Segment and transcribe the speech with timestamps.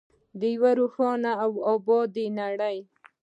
[0.39, 2.77] د یوې روښانه او ابادې نړۍ.